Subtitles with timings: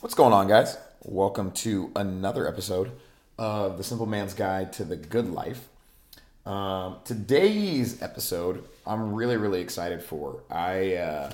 [0.00, 0.76] What's going on, guys?
[1.04, 2.90] Welcome to another episode
[3.38, 5.68] of The Simple Man's Guide to the Good Life.
[6.44, 10.40] Um, today's episode, I'm really, really excited for.
[10.50, 11.30] I uh,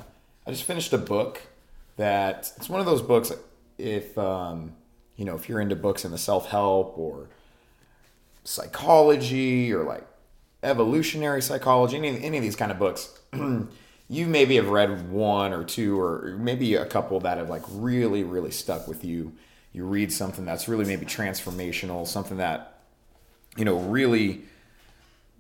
[0.47, 1.43] I just finished a book
[1.97, 3.33] that it's one of those books.
[3.79, 4.75] If um,
[5.17, 7.27] you know, if you're into books in the self help or
[8.45, 10.07] psychology or like
[10.63, 13.19] evolutionary psychology, any any of these kind of books.
[14.13, 18.23] you maybe have read one or two or maybe a couple that have like really
[18.23, 19.33] really stuck with you.
[19.73, 22.79] You read something that's really maybe transformational something that
[23.57, 24.43] you know really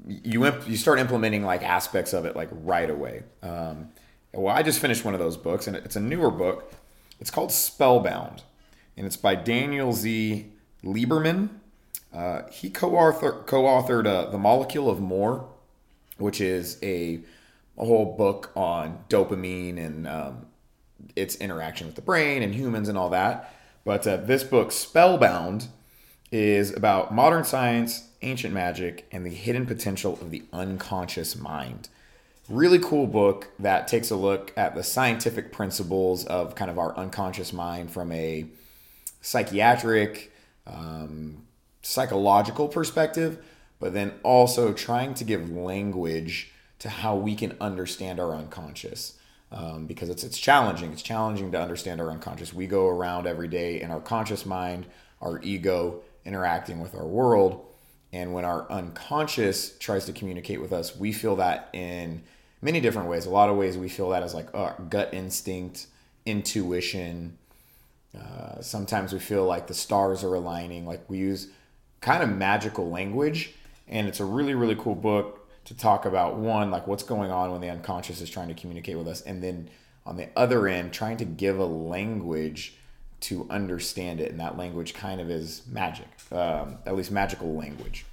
[0.06, 3.24] you imp- you start implementing like aspects of it like right away.
[3.42, 3.90] Um,
[4.32, 6.72] well i just finished one of those books and it's a newer book.
[7.20, 8.42] It's called spellbound
[8.96, 10.46] and it's by daniel z.
[10.82, 11.50] Lieberman.
[12.12, 15.46] Uh, he co-author, co-authored uh, the molecule of more
[16.16, 17.20] which is a
[17.78, 20.46] a whole book on dopamine and um,
[21.16, 23.54] its interaction with the brain and humans and all that.
[23.84, 25.68] But uh, this book, Spellbound,
[26.30, 31.88] is about modern science, ancient magic, and the hidden potential of the unconscious mind.
[32.48, 36.96] Really cool book that takes a look at the scientific principles of kind of our
[36.96, 38.46] unconscious mind from a
[39.20, 40.32] psychiatric,
[40.66, 41.44] um,
[41.82, 43.44] psychological perspective,
[43.78, 46.52] but then also trying to give language
[46.82, 49.14] to how we can understand our unconscious.
[49.52, 50.92] Um, because it's it's challenging.
[50.92, 52.52] It's challenging to understand our unconscious.
[52.52, 54.86] We go around every day in our conscious mind,
[55.20, 57.64] our ego interacting with our world,
[58.12, 62.22] and when our unconscious tries to communicate with us, we feel that in
[62.62, 63.26] many different ways.
[63.26, 65.86] A lot of ways we feel that as like uh, gut instinct,
[66.26, 67.36] intuition.
[68.18, 70.86] Uh, sometimes we feel like the stars are aligning.
[70.86, 71.48] Like we use
[72.00, 73.52] kind of magical language,
[73.86, 77.52] and it's a really really cool book to talk about one like what's going on
[77.52, 79.68] when the unconscious is trying to communicate with us and then
[80.04, 82.74] on the other end trying to give a language
[83.20, 88.04] to understand it and that language kind of is magic um, at least magical language.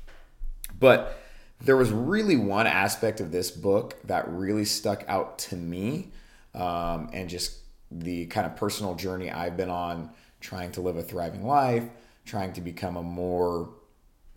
[0.80, 1.20] But
[1.62, 6.12] there was really one aspect of this book that really stuck out to me
[6.54, 7.58] um, and just
[7.92, 11.86] the kind of personal journey i've been on trying to live a thriving life
[12.24, 13.70] trying to become a more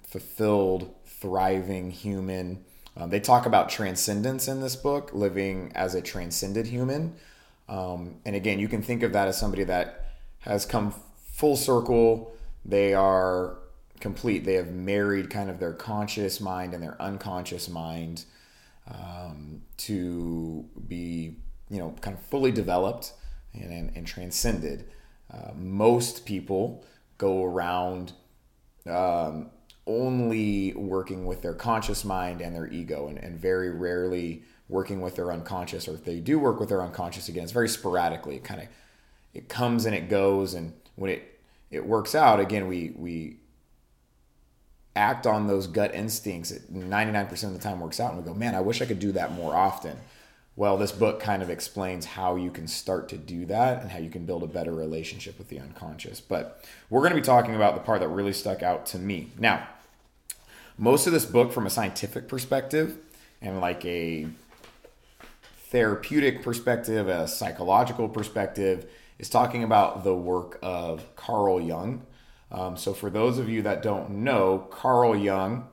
[0.03, 2.65] fulfilled thriving human
[2.97, 7.15] um, they talk about transcendence in this book, living as a transcended human.
[7.69, 10.95] Um, and again, you can think of that as somebody that has come
[11.33, 12.35] full circle.
[12.65, 13.57] They are
[14.01, 14.45] complete.
[14.45, 18.25] They have married kind of their conscious mind and their unconscious mind
[18.87, 21.37] um, to be,
[21.71, 23.15] you know, kind of fully developed
[23.55, 24.85] and, and, and transcended.
[25.33, 26.85] Uh, most people
[27.17, 28.13] go around
[28.87, 29.51] um,
[29.87, 35.17] only working with their conscious mind and their ego and, and very rarely working with
[35.17, 38.37] their unconscious or if they do work with their unconscious again it's very sporadically.
[38.37, 38.69] It kind of
[39.35, 43.37] it comes and it goes and when it it works out again we we
[44.95, 46.51] act on those gut instincts.
[46.51, 49.01] It 99% of the time works out and we go man i wish i could
[49.01, 49.97] do that more often
[50.55, 53.99] well this book kind of explains how you can start to do that and how
[53.99, 56.21] you can build a better relationship with the unconscious.
[56.21, 59.31] But we're going to be talking about the part that really stuck out to me.
[59.39, 59.67] Now
[60.79, 62.97] most of this book from a scientific perspective
[63.41, 64.27] and like a
[65.69, 72.03] therapeutic perspective a psychological perspective is talking about the work of carl jung.
[72.51, 75.69] Um, so for those of you that don't know carl jung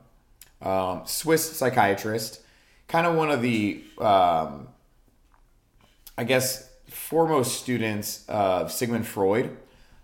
[0.62, 2.42] um, swiss psychiatrist
[2.90, 4.68] kind of one of the, um,
[6.18, 9.56] I guess, foremost students of Sigmund Freud.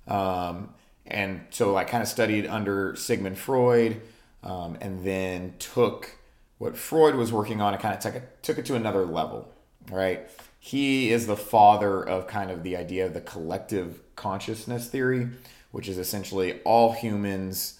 [0.08, 0.70] Um,
[1.06, 4.02] and so I kind of studied under Sigmund Freud
[4.44, 6.18] um, and then took
[6.60, 9.52] what Freud was working on and kind of took it, took it to another level,
[9.92, 10.30] right?
[10.60, 15.28] He is the father of kind of the idea of the collective consciousness theory,
[15.72, 17.80] which is essentially all humans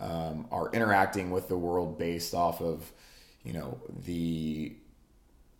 [0.00, 2.90] um, are interacting with the world based off of
[3.46, 4.74] you know the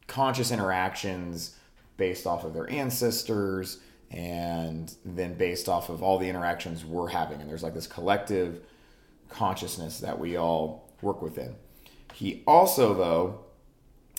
[0.06, 1.56] conscious interactions
[1.96, 3.78] based off of their ancestors
[4.10, 7.40] and then based off of all the interactions we're having.
[7.40, 8.60] And there's like this collective
[9.30, 11.56] consciousness that we all work within.
[12.12, 13.40] He also though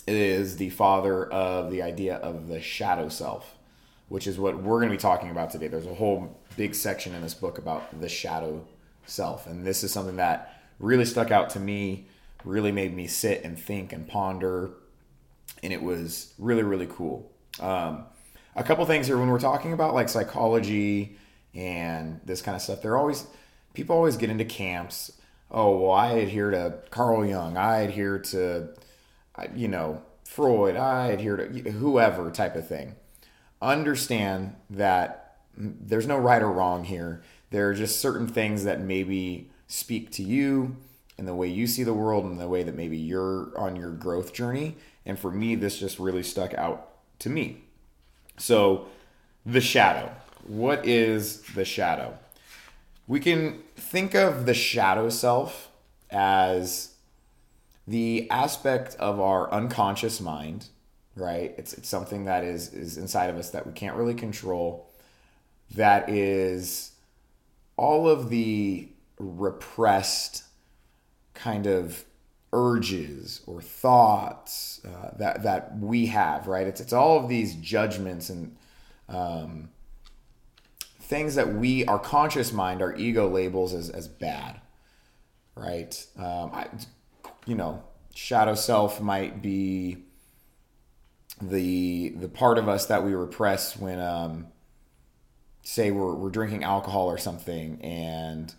[0.07, 3.57] is the father of the idea of the shadow self
[4.09, 5.67] which is what we're going to be talking about today.
[5.67, 8.65] There's a whole big section in this book about the shadow
[9.05, 9.47] self.
[9.47, 12.07] And this is something that really stuck out to me
[12.43, 14.71] really made me sit and think and ponder.
[15.63, 17.31] And it was really, really cool.
[17.59, 18.05] Um,
[18.55, 21.17] a couple things here when we're talking about like psychology
[21.53, 23.25] and this kind of stuff, they're always,
[23.73, 25.11] people always get into camps.
[25.49, 27.57] Oh, well, I adhere to Carl Jung.
[27.57, 28.69] I adhere to,
[29.55, 30.75] you know, Freud.
[30.75, 32.95] I adhere to whoever type of thing.
[33.61, 37.23] Understand that there's no right or wrong here.
[37.49, 40.75] There are just certain things that maybe speak to you
[41.17, 43.91] and the way you see the world and the way that maybe you're on your
[43.91, 44.75] growth journey.
[45.05, 47.63] And for me, this just really stuck out to me.
[48.37, 48.87] So,
[49.45, 50.11] the shadow.
[50.45, 52.17] What is the shadow?
[53.07, 55.69] We can think of the shadow self
[56.11, 56.93] as
[57.87, 60.67] the aspect of our unconscious mind,
[61.15, 61.55] right?
[61.57, 64.91] It's, it's something that is, is inside of us that we can't really control,
[65.75, 66.91] that is
[67.77, 68.89] all of the
[69.19, 70.43] repressed
[71.37, 72.03] kind of
[72.53, 76.67] urges or thoughts uh, that that we have, right?
[76.67, 78.55] It's it's all of these judgments and
[79.09, 79.69] um,
[81.01, 84.59] things that we, our conscious mind, our ego labels as as bad,
[85.55, 86.05] right?
[86.17, 86.67] Um, I,
[87.45, 89.97] you know, shadow self might be
[91.41, 94.47] the the part of us that we repress when, um,
[95.61, 98.53] say, we're we're drinking alcohol or something and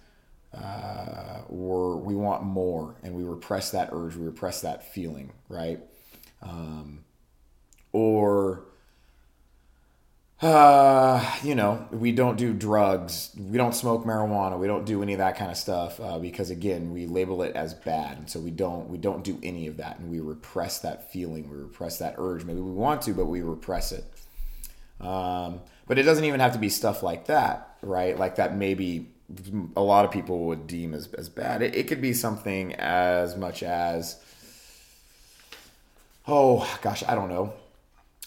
[0.55, 5.81] uh, or we want more and we repress that urge, we repress that feeling, right?
[6.43, 7.05] Um,
[7.93, 8.65] or,
[10.41, 15.13] uh, you know, we don't do drugs, we don't smoke marijuana, we don't do any
[15.13, 18.39] of that kind of stuff uh, because again, we label it as bad, and so
[18.39, 21.99] we don't we don't do any of that, and we repress that feeling, we repress
[21.99, 22.45] that urge.
[22.45, 24.05] Maybe we want to, but we repress it.
[25.01, 28.17] Um, but it doesn't even have to be stuff like that, right?
[28.17, 29.09] Like that maybe
[29.77, 31.63] a lot of people would deem as, as bad.
[31.63, 34.23] It, it could be something as much as,
[36.27, 37.53] oh gosh, I don't know.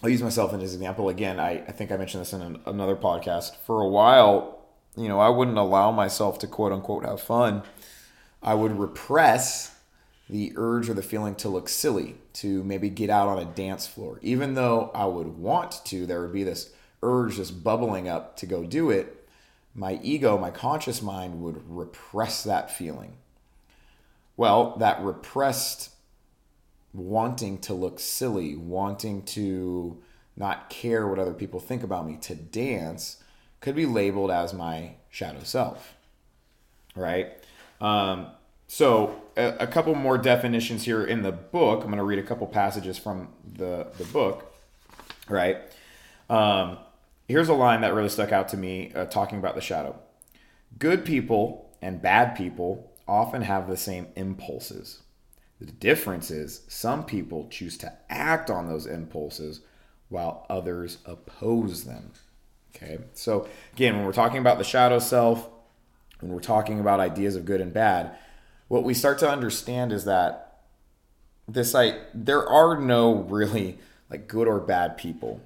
[0.04, 1.10] I'll use myself as an example.
[1.10, 3.56] Again, I, I think I mentioned this in an, another podcast.
[3.58, 4.60] For a while,
[4.96, 7.64] you know, I wouldn't allow myself to quote unquote have fun.
[8.42, 9.76] I would repress
[10.30, 13.86] the urge or the feeling to look silly, to maybe get out on a dance
[13.86, 14.18] floor.
[14.22, 18.46] Even though I would want to, there would be this urge just bubbling up to
[18.46, 19.21] go do it
[19.74, 23.18] my ego, my conscious mind would repress that feeling.
[24.36, 25.92] Well, that repressed
[26.94, 30.02] wanting to look silly, wanting to
[30.36, 33.24] not care what other people think about me, to dance,
[33.60, 35.96] could be labeled as my shadow self.
[36.96, 37.32] Right?
[37.80, 38.28] Um,
[38.68, 41.82] so, a, a, couple more definitions here in the book.
[41.82, 44.54] I'm going to read a couple passages from the, the book.
[45.28, 45.58] Right?
[46.30, 46.78] Um,
[47.32, 49.98] Here's a line that really stuck out to me uh, talking about the shadow.
[50.78, 55.04] Good people and bad people often have the same impulses.
[55.62, 59.62] The difference is some people choose to act on those impulses
[60.10, 62.12] while others oppose them.
[62.76, 65.48] Okay, so again, when we're talking about the shadow self,
[66.20, 68.14] when we're talking about ideas of good and bad,
[68.68, 70.64] what we start to understand is that
[71.48, 71.74] this
[72.14, 73.80] there are no really
[74.10, 75.40] like good or bad people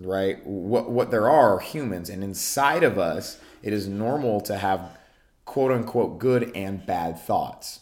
[0.00, 0.44] right?
[0.46, 4.96] What what there are are humans, and inside of us, it is normal to have
[5.44, 7.80] quote unquote good and bad thoughts.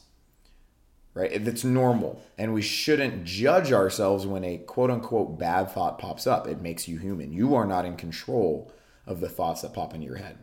[1.14, 1.32] Right?
[1.32, 2.22] It's normal.
[2.36, 6.46] And we shouldn't judge ourselves when a quote unquote bad thought pops up.
[6.46, 7.32] It makes you human.
[7.32, 8.72] You are not in control
[9.06, 10.38] of the thoughts that pop into your head.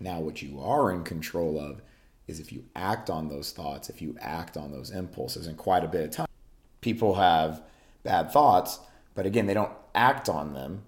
[0.00, 1.82] Now, what you are in control of
[2.26, 5.84] is if you act on those thoughts, if you act on those impulses, and quite
[5.84, 6.26] a bit of time,
[6.80, 7.62] people have
[8.02, 8.78] bad thoughts,
[9.14, 10.82] but again, they don't act on them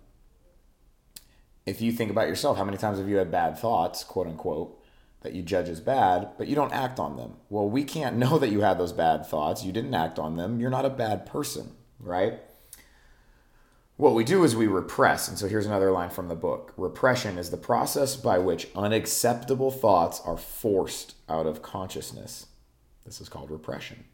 [1.67, 4.81] if you think about yourself, how many times have you had bad thoughts, quote unquote,
[5.23, 7.35] that you judge as bad, but you don't act on them?
[7.51, 9.65] Well, we can't know that you had those bad thoughts.
[9.65, 10.61] You didn't act on them.
[10.61, 12.41] You're not a bad person, right?
[13.97, 15.27] What we do is we repress.
[15.27, 19.71] And so here's another line from the book Repression is the process by which unacceptable
[19.71, 22.47] thoughts are forced out of consciousness.
[23.05, 24.05] This is called repression,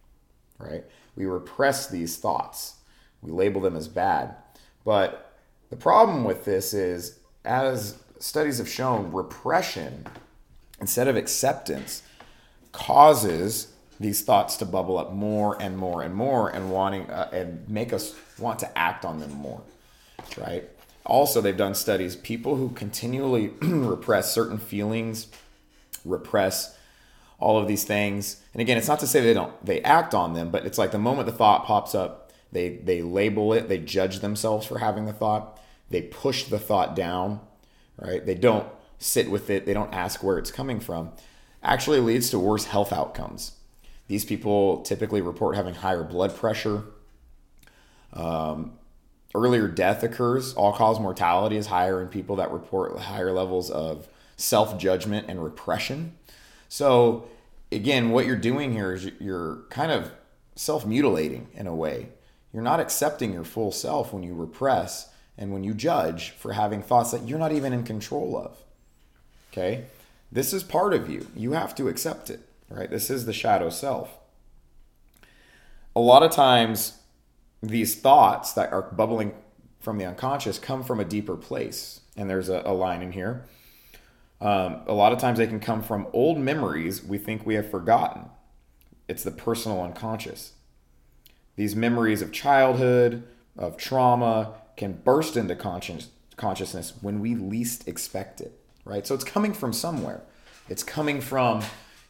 [0.58, 0.84] right?
[1.16, 2.76] We repress these thoughts,
[3.20, 4.36] we label them as bad.
[4.84, 5.36] But
[5.70, 10.06] the problem with this is as studies have shown, repression
[10.80, 12.02] instead of acceptance
[12.72, 17.68] causes these thoughts to bubble up more and more and more and wanting uh, and
[17.68, 19.62] make us want to act on them more
[20.38, 20.68] right?
[21.04, 22.16] Also they've done studies.
[22.16, 25.26] People who continually repress certain feelings
[26.04, 26.76] repress
[27.38, 28.40] all of these things.
[28.54, 30.92] And again it's not to say they don't they act on them but it's like
[30.92, 35.06] the moment the thought pops up they they label it they judge themselves for having
[35.06, 35.58] the thought
[35.92, 37.40] they push the thought down,
[37.96, 38.24] right?
[38.24, 38.66] They don't
[38.98, 41.12] sit with it, they don't ask where it's coming from.
[41.62, 43.52] Actually leads to worse health outcomes.
[44.08, 46.84] These people typically report having higher blood pressure.
[48.12, 48.78] Um,
[49.34, 50.54] earlier death occurs.
[50.54, 55.42] All cause mortality is higher in people that report higher levels of self judgment and
[55.42, 56.16] repression.
[56.68, 57.28] So,
[57.70, 60.10] again, what you're doing here is you're kind of
[60.56, 62.08] self mutilating in a way.
[62.52, 66.82] You're not accepting your full self when you repress and when you judge for having
[66.82, 68.56] thoughts that you're not even in control of.
[69.52, 69.86] Okay?
[70.30, 71.26] This is part of you.
[71.36, 72.90] You have to accept it, right?
[72.90, 74.18] This is the shadow self.
[75.94, 76.98] A lot of times,
[77.62, 79.34] these thoughts that are bubbling
[79.80, 82.00] from the unconscious come from a deeper place.
[82.16, 83.44] And there's a, a line in here.
[84.40, 87.70] Um, a lot of times they can come from old memories we think we have
[87.70, 88.24] forgotten.
[89.08, 90.52] It's the personal unconscious.
[91.56, 93.24] These memories of childhood,
[93.56, 99.06] of trauma, can burst into conscious, consciousness when we least expect it, right?
[99.06, 100.22] So it's coming from somewhere.
[100.68, 101.62] It's coming from,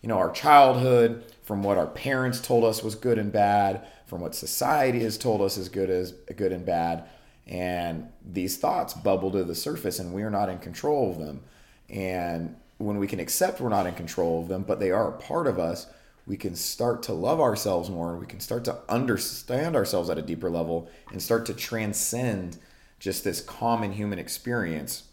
[0.02, 4.20] you know, our childhood, from what our parents told us was good and bad, from
[4.20, 7.04] what society has told us is good as good and bad.
[7.46, 11.42] And these thoughts bubble to the surface and we are not in control of them.
[11.88, 15.18] And when we can accept we're not in control of them, but they are a
[15.18, 15.86] part of us,
[16.26, 18.16] we can start to love ourselves more.
[18.16, 22.58] We can start to understand ourselves at a deeper level and start to transcend
[22.98, 25.04] just this common human experience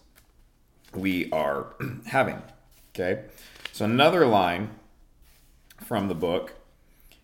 [0.94, 1.74] we are
[2.06, 2.42] having.
[2.94, 3.24] Okay.
[3.72, 4.72] So, another line
[5.78, 6.54] from the book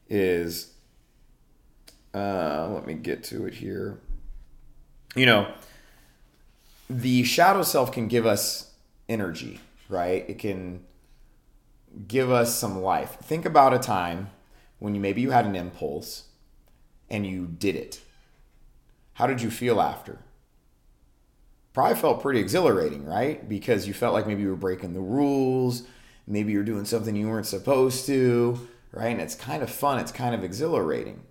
[0.10, 0.74] is
[2.14, 4.00] uh, let me get to it here.
[5.16, 5.54] You know,
[6.90, 8.72] the shadow self can give us
[9.10, 10.26] energy, right?
[10.28, 10.84] It can
[12.08, 13.18] give us some life.
[13.22, 14.30] Think about a time
[14.80, 16.26] when you maybe you had an impulse
[17.10, 18.02] and you did it.
[19.14, 20.20] How did you feel after?
[21.74, 23.48] Probably felt pretty exhilarating, right?
[23.48, 25.84] Because you felt like maybe you were breaking the rules,
[26.28, 29.10] maybe you're doing something you weren't supposed to, right?
[29.10, 31.24] And it's kind of fun, it's kind of exhilarating,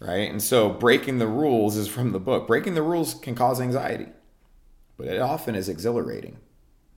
[0.00, 0.30] right?
[0.30, 2.46] And so breaking the rules is from the book.
[2.46, 4.08] Breaking the rules can cause anxiety,
[4.96, 6.38] but it often is exhilarating,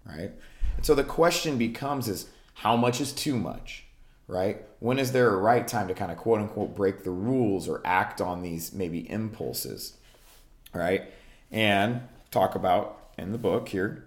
[0.05, 0.31] right?
[0.75, 3.85] And so the question becomes is how much is too much,
[4.27, 4.63] right?
[4.79, 7.81] When is there a right time to kind of quote unquote break the rules or
[7.85, 9.97] act on these maybe impulses,
[10.73, 11.03] right?
[11.51, 14.05] And talk about in the book here.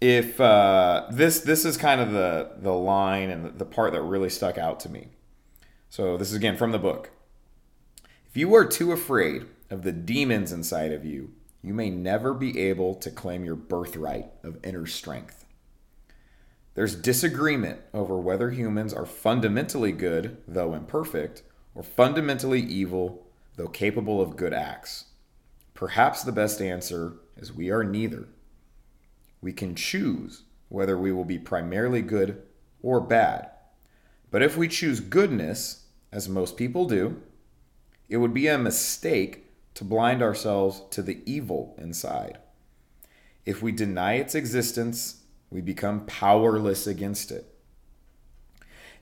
[0.00, 4.30] If uh, this this is kind of the the line and the, part that really
[4.30, 5.08] stuck out to me.
[5.90, 7.10] So this is again from the book.
[8.28, 11.32] If you are too afraid of the demons inside of you,
[11.62, 15.39] you may never be able to claim your birthright of inner strength.
[16.74, 21.42] There's disagreement over whether humans are fundamentally good, though imperfect,
[21.74, 25.06] or fundamentally evil, though capable of good acts.
[25.74, 28.28] Perhaps the best answer is we are neither.
[29.40, 32.42] We can choose whether we will be primarily good
[32.82, 33.50] or bad.
[34.30, 37.20] But if we choose goodness, as most people do,
[38.08, 42.38] it would be a mistake to blind ourselves to the evil inside.
[43.44, 45.19] If we deny its existence,
[45.50, 47.46] we become powerless against it.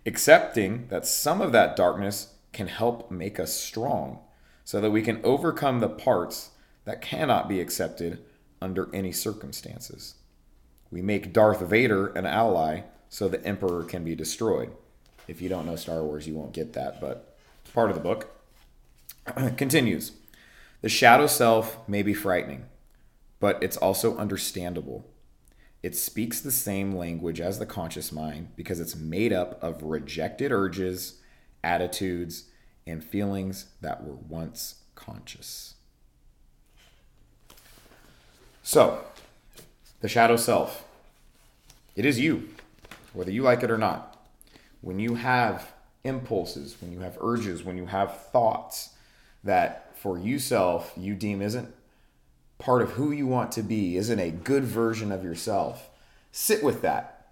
[0.06, 4.20] Accepting that some of that darkness can help make us strong
[4.64, 6.50] so that we can overcome the parts
[6.84, 8.18] that cannot be accepted
[8.60, 10.14] under any circumstances.
[10.90, 14.70] We make Darth Vader an ally so the Emperor can be destroyed.
[15.26, 18.02] If you don't know Star Wars, you won't get that, but it's part of the
[18.02, 18.34] book.
[19.56, 20.12] Continues.
[20.80, 22.66] The shadow self may be frightening,
[23.40, 25.04] but it's also understandable.
[25.82, 30.50] It speaks the same language as the conscious mind because it's made up of rejected
[30.50, 31.20] urges,
[31.62, 32.44] attitudes,
[32.86, 35.74] and feelings that were once conscious.
[38.62, 39.04] So,
[40.00, 40.84] the shadow self,
[41.96, 42.48] it is you,
[43.12, 44.16] whether you like it or not.
[44.80, 45.72] When you have
[46.04, 48.90] impulses, when you have urges, when you have thoughts
[49.44, 51.74] that for you self you deem isn't
[52.58, 55.88] part of who you want to be, isn't a good version of yourself,
[56.32, 57.30] sit with that.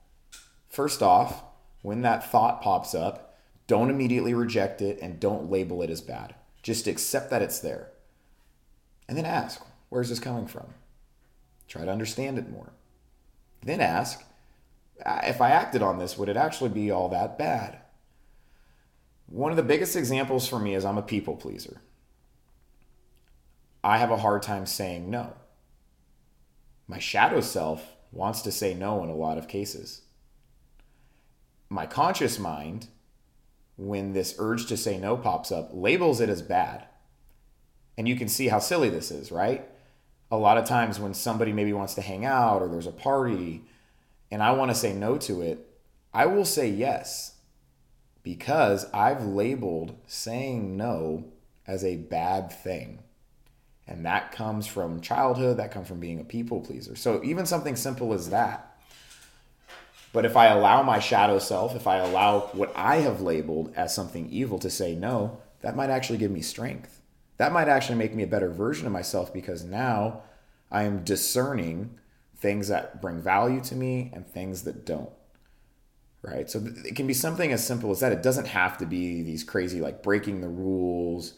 [0.69, 1.43] First off,
[1.83, 6.35] when that thought pops up, don't immediately reject it and don't label it as bad.
[6.63, 7.89] Just accept that it's there.
[9.09, 10.67] And then ask, where's this coming from?
[11.69, 12.73] Try to understand it more.
[13.63, 14.25] Then ask,
[15.05, 17.79] if I acted on this, would it actually be all that bad?
[19.27, 21.81] One of the biggest examples for me is I'm a people pleaser.
[23.87, 25.35] I have a hard time saying no.
[26.89, 30.03] My shadow self wants to say no in a lot of cases.
[31.69, 32.89] My conscious mind,
[33.77, 36.89] when this urge to say no pops up, labels it as bad.
[37.97, 39.69] And you can see how silly this is, right?
[40.33, 43.63] A lot of times when somebody maybe wants to hang out or there's a party
[44.33, 45.65] and I want to say no to it,
[46.13, 47.37] I will say yes
[48.25, 51.27] because I've labeled saying no
[51.69, 53.05] as a bad thing.
[53.89, 56.97] And that comes from childhood, that comes from being a people pleaser.
[56.97, 58.77] So even something simple as that.
[60.13, 63.95] But if I allow my shadow self, if I allow what I have labeled as
[63.95, 67.03] something evil to say no, that might actually give me strength.
[67.37, 70.23] That might actually make me a better version of myself because now
[70.71, 71.99] I am discerning
[72.37, 75.11] things that bring value to me and things that don't.
[76.23, 76.51] Right?
[76.51, 78.13] So it can be something as simple as that.
[78.13, 81.35] It doesn't have to be these crazy, like breaking the rules,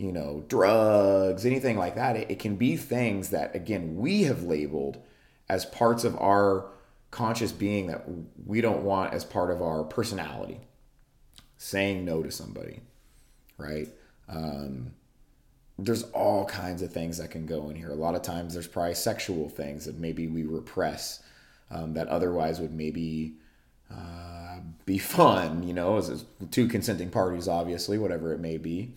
[0.00, 2.16] you know, drugs, anything like that.
[2.16, 4.96] It, it can be things that, again, we have labeled
[5.46, 6.70] as parts of our
[7.10, 8.06] conscious being that
[8.46, 10.60] we don't want as part of our personality.
[11.58, 12.80] Saying no to somebody,
[13.58, 13.88] right?
[14.26, 14.92] Um,
[15.78, 17.90] there's all kinds of things that can go in here.
[17.90, 21.22] A lot of times there's probably sexual things that maybe we repress
[21.70, 23.34] um, that otherwise would maybe
[23.94, 28.94] uh, be fun, you know, as, as two consenting parties, obviously, whatever it may be.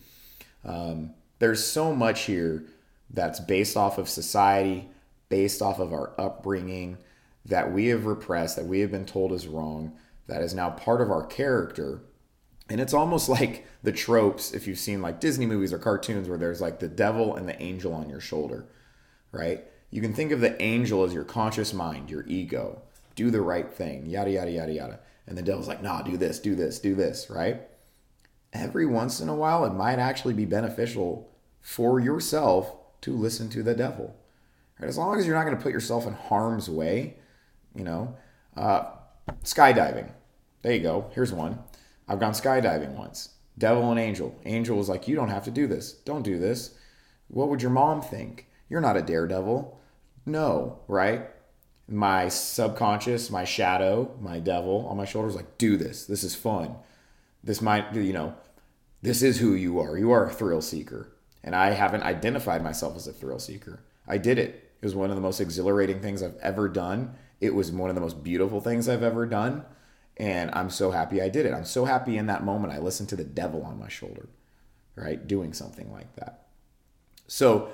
[0.64, 2.64] Um, there's so much here
[3.10, 4.88] that's based off of society,
[5.28, 6.98] based off of our upbringing
[7.44, 9.92] that we have repressed, that we have been told is wrong,
[10.26, 12.02] that is now part of our character
[12.68, 16.38] and it's almost like the tropes, if you've seen like Disney movies or cartoons, where
[16.38, 18.66] there's like the devil and the angel on your shoulder,
[19.32, 19.64] right?
[19.90, 22.82] You can think of the angel as your conscious mind, your ego.
[23.14, 25.00] Do the right thing, yada, yada, yada, yada.
[25.26, 27.62] And the devil's like, nah, do this, do this, do this, right?
[28.54, 31.28] Every once in a while, it might actually be beneficial
[31.60, 34.16] for yourself to listen to the devil.
[34.78, 34.88] Right?
[34.88, 37.16] As long as you're not going to put yourself in harm's way,
[37.74, 38.16] you know.
[38.56, 38.84] Uh,
[39.42, 40.10] skydiving.
[40.62, 41.10] There you go.
[41.14, 41.58] Here's one
[42.08, 43.30] I've gone skydiving once.
[43.58, 44.34] Devil and angel.
[44.44, 45.92] Angel was like, You don't have to do this.
[45.92, 46.74] Don't do this.
[47.28, 48.48] What would your mom think?
[48.68, 49.80] You're not a daredevil.
[50.26, 51.28] No, right?
[51.88, 56.06] My subconscious, my shadow, my devil on my shoulders, like, do this.
[56.06, 56.76] This is fun.
[57.42, 58.34] This might, you know,
[59.04, 59.98] this is who you are.
[59.98, 61.12] You are a thrill seeker.
[61.42, 63.84] And I haven't identified myself as a thrill seeker.
[64.08, 64.72] I did it.
[64.80, 67.14] It was one of the most exhilarating things I've ever done.
[67.38, 69.64] It was one of the most beautiful things I've ever done.
[70.16, 71.52] And I'm so happy I did it.
[71.52, 74.30] I'm so happy in that moment I listened to the devil on my shoulder,
[74.96, 75.26] right?
[75.26, 76.46] Doing something like that.
[77.26, 77.68] So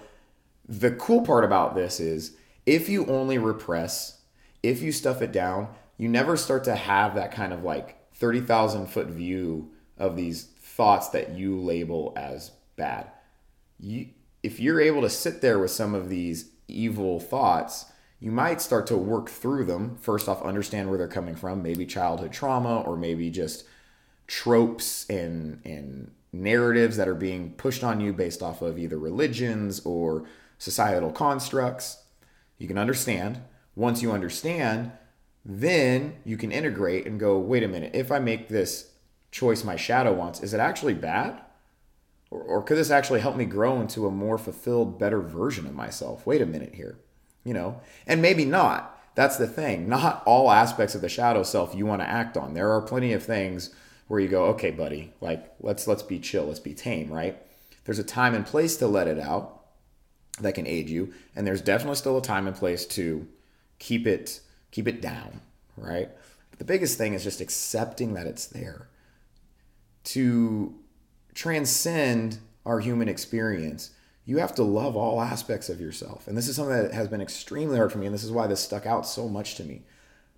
[0.68, 4.20] the cool part about this is if you only repress,
[4.64, 8.87] if you stuff it down, you never start to have that kind of like 30,000
[8.88, 10.49] foot view of these
[10.80, 13.10] thoughts that you label as bad.
[13.78, 14.08] You,
[14.43, 17.84] if you're able to sit there with some of these evil thoughts
[18.21, 19.97] you might start to work through them.
[19.97, 23.64] First off, understand where they're coming from, maybe childhood trauma or maybe just
[24.26, 29.80] tropes and and narratives that are being pushed on you based off of either religions
[29.84, 30.26] or
[30.58, 32.04] societal constructs.
[32.58, 33.40] You can understand.
[33.75, 34.93] Once you understand,
[35.45, 38.90] then you can integrate and go, wait a minute, if I make this
[39.30, 41.40] choice my shadow wants, is it actually bad?
[42.30, 45.75] Or, or could this actually help me grow into a more fulfilled, better version of
[45.75, 46.26] myself?
[46.26, 46.99] Wait a minute here
[47.45, 48.97] you know, and maybe not.
[49.14, 49.88] That's the thing.
[49.88, 52.54] Not all aspects of the shadow self you want to act on.
[52.54, 53.75] There are plenty of things
[54.08, 57.36] where you go, okay, buddy, like let's let's be chill, let's be tame, right?
[57.84, 59.62] There's a time and place to let it out
[60.40, 63.26] that can aid you, and there's definitely still a time and place to
[63.78, 64.40] keep it
[64.71, 65.40] keep it down,
[65.76, 66.08] right?
[66.50, 68.88] But the biggest thing is just accepting that it's there.
[70.04, 70.75] To
[71.34, 73.91] transcend our human experience,
[74.25, 76.28] you have to love all aspects of yourself.
[76.28, 78.06] And this is something that has been extremely hard for me.
[78.06, 79.82] And this is why this stuck out so much to me.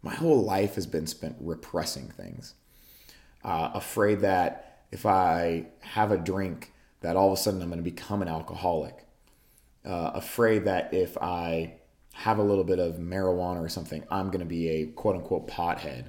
[0.03, 2.55] My whole life has been spent repressing things,
[3.45, 7.79] uh, afraid that if I have a drink, that all of a sudden I'm going
[7.79, 9.07] to become an alcoholic.
[9.85, 11.75] Uh, afraid that if I
[12.15, 15.49] have a little bit of marijuana or something, I'm going to be a quote unquote
[15.49, 16.07] pothead.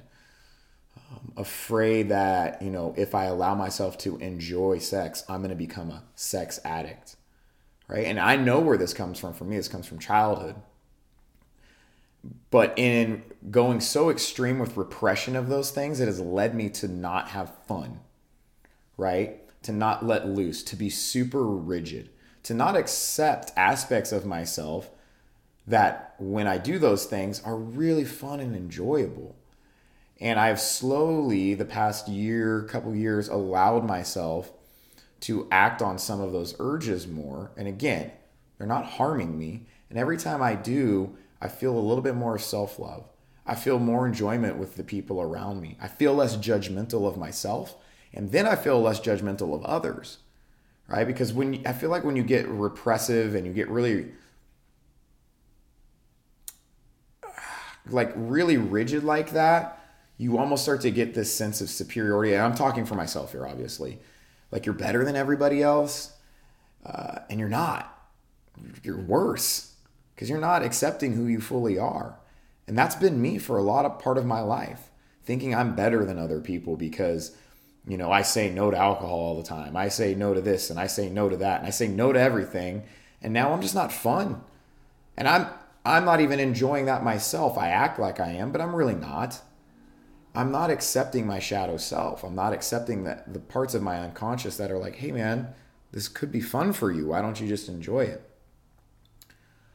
[1.36, 5.90] Afraid that, you know, if I allow myself to enjoy sex, I'm going to become
[5.90, 7.16] a sex addict
[7.88, 8.06] right?
[8.06, 9.34] And I know where this comes from.
[9.34, 10.56] For me, this comes from childhood.
[12.50, 16.88] But in going so extreme with repression of those things, it has led me to
[16.88, 18.00] not have fun,
[18.96, 19.40] right?
[19.64, 22.08] To not let loose, to be super rigid,
[22.44, 24.90] to not accept aspects of myself
[25.66, 29.34] that when I do those things are really fun and enjoyable.
[30.20, 34.52] And I've slowly, the past year, couple years, allowed myself
[35.20, 37.50] to act on some of those urges more.
[37.56, 38.12] And again,
[38.58, 39.66] they're not harming me.
[39.90, 43.08] And every time I do, I feel a little bit more self love.
[43.46, 45.76] I feel more enjoyment with the people around me.
[45.80, 47.76] I feel less judgmental of myself.
[48.12, 50.18] And then I feel less judgmental of others,
[50.88, 51.06] right?
[51.06, 54.12] Because when you, I feel like when you get repressive and you get really
[57.90, 59.83] like really rigid like that,
[60.16, 62.34] you almost start to get this sense of superiority.
[62.34, 63.98] And I'm talking for myself here, obviously
[64.54, 66.12] like you're better than everybody else,
[66.86, 67.90] uh, and you're not.
[68.84, 69.74] You're worse
[70.14, 72.20] because you're not accepting who you fully are.
[72.68, 74.90] And that's been me for a lot of part of my life,
[75.24, 77.36] thinking I'm better than other people because,
[77.84, 79.76] you know, I say no to alcohol all the time.
[79.76, 82.12] I say no to this and I say no to that and I say no
[82.12, 82.84] to everything.
[83.22, 84.40] And now I'm just not fun.
[85.16, 85.48] And I'm
[85.84, 87.58] I'm not even enjoying that myself.
[87.58, 89.40] I act like I am, but I'm really not.
[90.34, 92.24] I'm not accepting my shadow self.
[92.24, 95.54] I'm not accepting that the parts of my unconscious that are like, hey man,
[95.92, 97.08] this could be fun for you.
[97.08, 98.28] Why don't you just enjoy it?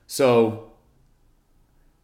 [0.06, 0.74] So,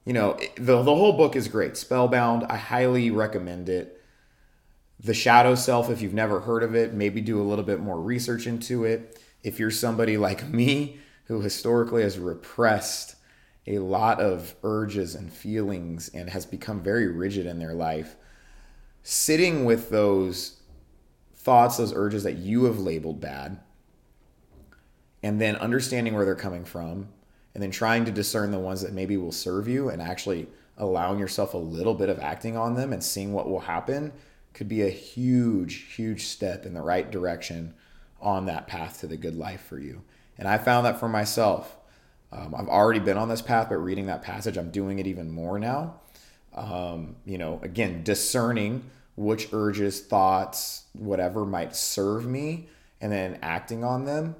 [0.05, 1.75] you know, the, the whole book is great.
[1.75, 4.01] Spellbound, I highly recommend it.
[4.99, 7.99] The Shadow Self, if you've never heard of it, maybe do a little bit more
[7.99, 9.19] research into it.
[9.43, 13.15] If you're somebody like me who historically has repressed
[13.67, 18.15] a lot of urges and feelings and has become very rigid in their life,
[19.07, 20.61] sitting with those
[21.35, 23.59] thoughts, those urges that you have labeled bad,
[25.21, 27.07] and then understanding where they're coming from,
[27.53, 31.19] and then trying to discern the ones that maybe will serve you and actually allowing
[31.19, 34.11] yourself a little bit of acting on them and seeing what will happen
[34.55, 37.75] could be a huge, huge step in the right direction
[38.19, 40.01] on that path to the good life for you.
[40.39, 41.77] And I found that for myself.
[42.31, 45.29] Um, I've already been on this path, but reading that passage, I'm doing it even
[45.29, 45.99] more now
[46.55, 52.67] um, you know, again, discerning which urges, thoughts, whatever might serve me,
[52.99, 54.35] and then acting on them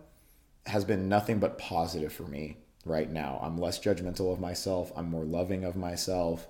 [0.65, 3.39] has been nothing but positive for me right now.
[3.41, 4.91] I'm less judgmental of myself.
[4.95, 6.47] I'm more loving of myself.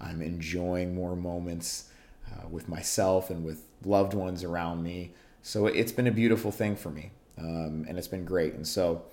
[0.00, 1.88] I'm enjoying more moments
[2.30, 5.12] uh, with myself and with loved ones around me.
[5.42, 8.54] So it's been a beautiful thing for me, um, and it's been great.
[8.54, 9.04] And so,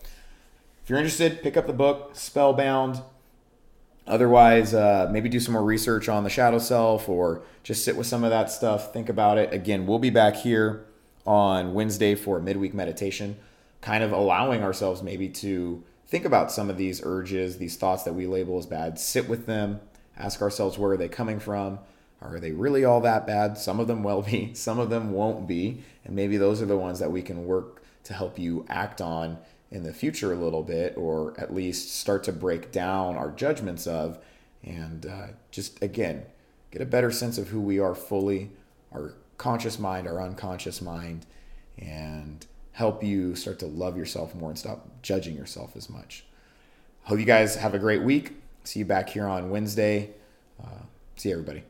[0.84, 3.02] if you're interested, pick up the book Spellbound.
[4.10, 8.08] Otherwise, uh, maybe do some more research on the shadow self or just sit with
[8.08, 9.54] some of that stuff, think about it.
[9.54, 10.84] Again, we'll be back here
[11.28, 13.38] on Wednesday for midweek meditation,
[13.82, 18.14] kind of allowing ourselves maybe to think about some of these urges, these thoughts that
[18.14, 19.80] we label as bad, sit with them,
[20.18, 21.78] ask ourselves where are they coming from?
[22.20, 23.60] Are they really all that bad?
[23.60, 25.84] Some of them will be, some of them won't be.
[26.04, 29.38] And maybe those are the ones that we can work to help you act on
[29.72, 33.86] in the future a little bit, or at least start to break down our judgments
[33.86, 34.20] of,
[34.64, 36.24] and uh, just again,
[36.72, 38.52] get a better sense of who we are fully,
[38.92, 41.26] our conscious mind, our unconscious mind,
[41.78, 46.26] and help you start to love yourself more and stop judging yourself as much.
[47.04, 48.34] Hope you guys have a great week.
[48.64, 50.12] See you back here on Wednesday.
[50.62, 50.84] Uh,
[51.16, 51.69] see everybody.